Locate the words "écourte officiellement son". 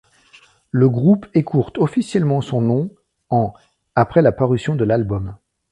1.35-2.59